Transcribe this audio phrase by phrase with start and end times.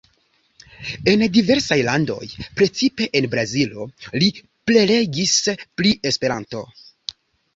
[1.11, 2.29] En diversaj landoj,
[2.61, 3.85] precipe en Brazilo,
[4.23, 4.29] li
[4.71, 5.35] prelegis
[5.83, 6.63] pri Esperanto.